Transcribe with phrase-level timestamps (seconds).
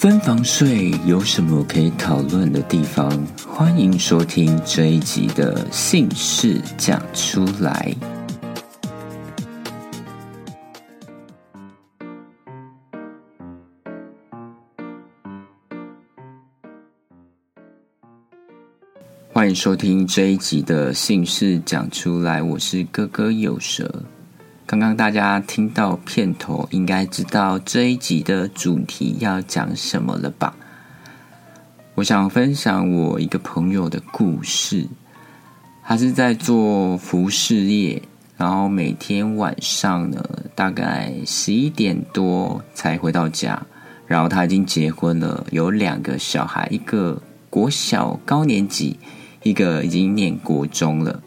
[0.00, 3.10] 分房睡有什么可以讨论的地方？
[3.48, 7.92] 欢迎收听这一集的姓氏讲出来。
[19.32, 24.04] 欢迎收听这一集的姓氏讲出来，我是哥哥有舌。
[24.68, 30.54] 刚刚大家听到片头，应该知道这一集的主题要讲什么了吧？
[31.94, 34.86] 我想分享我一个朋友的故事。
[35.82, 38.02] 他是在做服饰业，
[38.36, 40.22] 然后每天晚上呢，
[40.54, 43.66] 大概十一点多才回到家。
[44.06, 48.98] 然后他已经结婚了，有两个小孩，一个国小高年级，
[49.42, 51.22] 一个已经念国中了。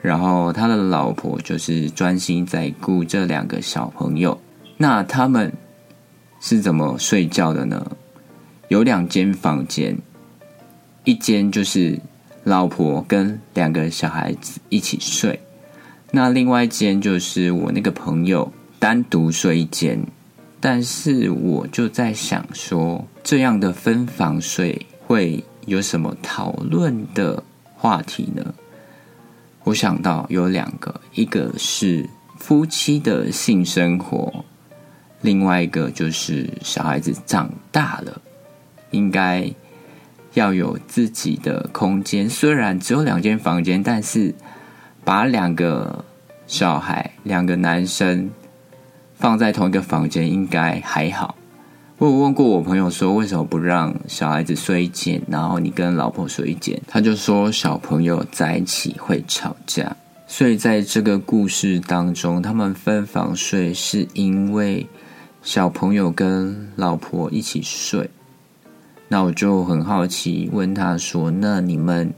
[0.00, 4.40] 然后他的老婆就是专心在顾这两个小朋友。
[4.76, 5.52] 那他们
[6.40, 7.90] 是怎么睡觉的呢？
[8.68, 9.98] 有两间房间，
[11.04, 11.98] 一间就是
[12.44, 15.40] 老婆跟两个小孩子一起睡，
[16.12, 20.00] 那另外一间就是我那个朋友单独睡一间。
[20.60, 27.40] 但是我就在想说，这样的分房睡会有什么讨论的
[27.76, 28.54] 话题呢？
[29.68, 34.42] 我想到有两个，一个是夫妻的性生活，
[35.20, 38.18] 另外一个就是小孩子长大了，
[38.92, 39.52] 应该
[40.32, 42.30] 要有自己的空间。
[42.30, 44.34] 虽然只有两间房间，但是
[45.04, 46.02] 把两个
[46.46, 48.30] 小孩、两个男生
[49.16, 51.36] 放在同一个房间，应该还好。
[51.98, 56.80] 我有问过我朋友说，为什么不让小孩子睡一间，然后你跟老婆睡一间？
[56.86, 59.96] 他就说小朋友在一起会吵架，
[60.28, 64.86] 所以在这个故事当中，他们分房睡是因为
[65.42, 68.08] 小朋友跟老婆一起睡。
[69.08, 72.14] 那我就很好奇，问他说：“那你们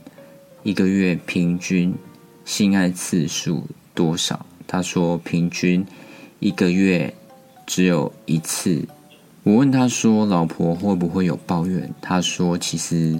[0.61, 1.91] 一个月平均
[2.45, 3.65] 性爱次数
[3.95, 5.83] 多少？”他说：“平均
[6.37, 7.11] 一个月
[7.65, 8.87] 只有一次。”
[9.43, 13.19] 我问他说：“老婆会不会有抱怨？”他说：“其实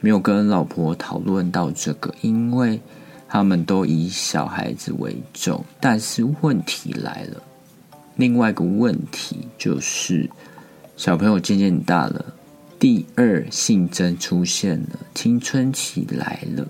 [0.00, 2.80] 没有跟老婆讨论到这个，因为
[3.28, 5.64] 他们都以小孩子为重。
[5.78, 7.40] 但是问题来了，
[8.16, 10.28] 另外一个问题就是
[10.96, 12.34] 小朋友渐渐大了，
[12.80, 16.66] 第二性征出现了，青春期来了，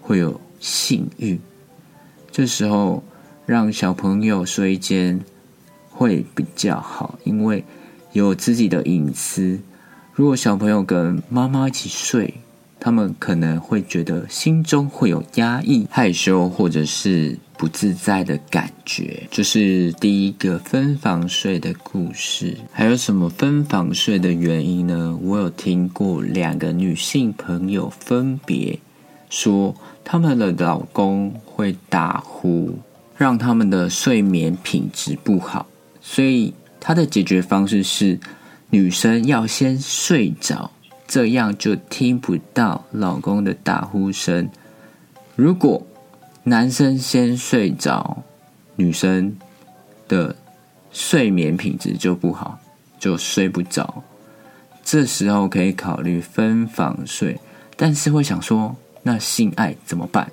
[0.00, 1.40] 会有性欲。
[2.30, 3.02] 这时候
[3.44, 5.20] 让小朋友睡一间
[5.90, 7.64] 会比较好，因为。”
[8.12, 9.58] 有自己的隐私。
[10.12, 12.34] 如果小朋友跟妈妈一起睡，
[12.80, 19.22] 他们可能会觉得心中会有压抑、害羞或者是不自在的感觉。
[19.30, 22.56] 这是第一个分房睡的故事。
[22.72, 25.16] 还有什么分房睡的原因呢？
[25.22, 28.78] 我有听过两个女性朋友分别
[29.30, 29.74] 说，
[30.04, 32.76] 他们的老公会打呼，
[33.16, 35.66] 让他们的睡眠品质不好，
[36.00, 36.54] 所以。
[36.88, 38.18] 他的解决方式是，
[38.70, 40.70] 女生要先睡着，
[41.06, 44.48] 这样就听不到老公的打呼声。
[45.36, 45.86] 如果
[46.44, 48.22] 男生先睡着，
[48.76, 49.36] 女生
[50.08, 50.34] 的
[50.90, 52.58] 睡眠品质就不好，
[52.98, 54.02] 就睡不着。
[54.82, 57.38] 这时候可以考虑分房睡，
[57.76, 60.32] 但是会想说，那性爱怎么办？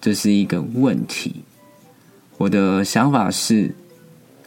[0.00, 1.44] 这是一个问题。
[2.38, 3.74] 我的想法是。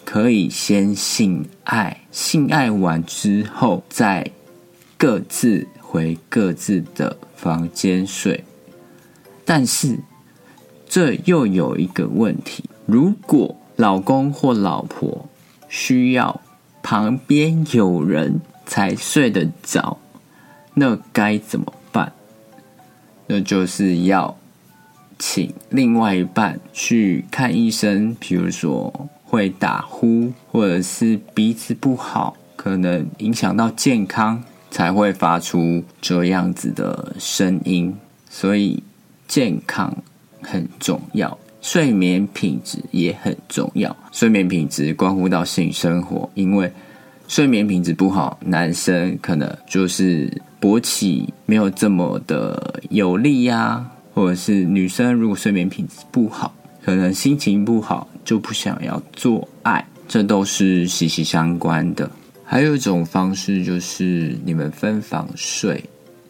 [0.10, 4.32] 可以先性爱，性爱完之后再
[4.98, 8.46] 各自回各自的房间睡。
[9.44, 10.00] 但是
[10.88, 15.28] 这又有一个问题：如果老公或老婆
[15.68, 16.40] 需要
[16.82, 19.98] 旁边有人才睡得着，
[20.74, 22.14] 那该怎么办？
[23.28, 24.38] 那就是要
[25.20, 29.10] 请另外一半去看医生，比如说。
[29.30, 34.42] 会打呼，或者是鼻子不好，可能影响到健康，
[34.72, 37.94] 才会发出这样子的声音。
[38.30, 38.82] 所以
[39.28, 39.96] 健康
[40.42, 43.96] 很重要，睡眠品质也很重要。
[44.12, 46.72] 睡眠品质关乎到性生活，因为
[47.28, 50.32] 睡眠品质不好，男生可能就是
[50.62, 56.54] 勃起没有这么的有力呀，或者是女生如果睡眠品质不好，
[56.88, 58.08] 可能心情不好。
[58.24, 62.12] 就不想要做爱，这都是息息相关的。
[62.44, 65.82] 还有一种方式就是你们分房睡，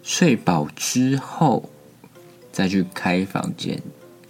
[0.03, 1.67] 睡饱之后
[2.51, 3.81] 再去开房间。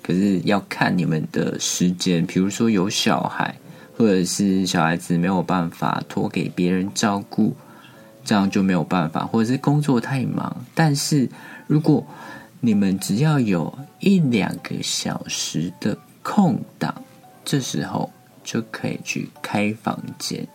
[0.01, 3.53] 可是要看你们的时间，比如说有小孩，
[3.97, 7.53] 或者是小孩子没有办法托给别人照顾，
[8.23, 10.56] 这样就没有办法，或者是工作太忙。
[10.73, 11.30] 但是
[11.68, 12.06] 如果
[12.62, 15.97] 你们只要有一两个小时的
[16.29, 16.94] 空档，
[17.45, 18.12] 这时候
[18.44, 20.45] 就可以去开房间。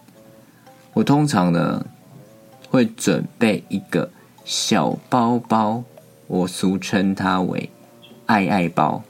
[0.93, 1.87] 我通常呢
[2.69, 4.11] 会准备一个
[4.45, 5.83] 小包包，
[6.27, 7.71] 我俗称它为
[8.27, 9.03] “爱爱包”，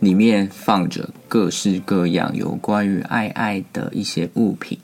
[0.00, 4.78] 里面放着各式各样有关于爱爱的一些物品，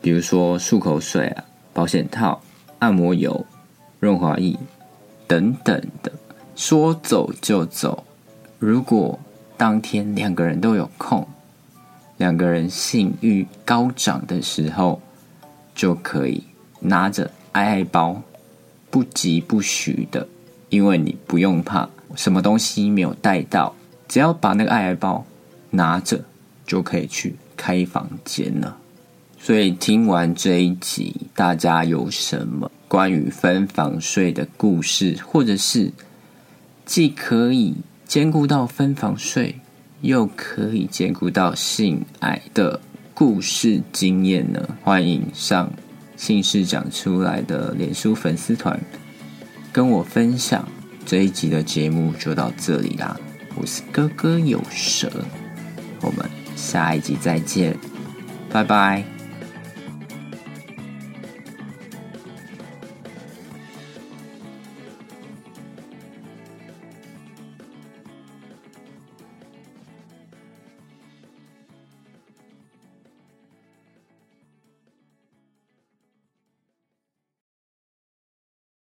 [0.00, 1.44] 比如说漱口水啊、
[1.74, 2.40] 保险套、
[2.78, 3.44] 按摩油、
[4.00, 4.58] 润滑液
[5.26, 6.10] 等等的。
[6.56, 8.04] 说走就走，
[8.58, 9.20] 如果
[9.58, 11.28] 当天两个人都有空，
[12.16, 15.02] 两个人性欲高涨的时候。
[15.74, 16.42] 就可以
[16.80, 18.20] 拿着爱爱包，
[18.90, 20.26] 不急不徐的，
[20.70, 23.72] 因为你不用怕什么东西没有带到，
[24.08, 25.24] 只要把那个爱爱包
[25.70, 26.24] 拿着，
[26.66, 28.76] 就可以去开房间了。
[29.38, 35.92] 所以听完这一集，大家有什么关于分房睡的故事，或者是
[36.84, 37.76] 既可以
[38.08, 39.54] 兼顾到分房睡，
[40.00, 42.80] 又可以兼顾到性爱的？
[43.12, 44.66] 故事经验呢？
[44.82, 45.70] 欢迎上
[46.16, 48.80] 姓氏讲出来的脸书粉丝团
[49.70, 50.66] 跟我分享。
[51.04, 53.14] 这一集的节目就到这里啦，
[53.56, 55.10] 我是哥哥有蛇，
[56.00, 56.24] 我们
[56.56, 57.76] 下一集再见，
[58.50, 59.17] 拜拜。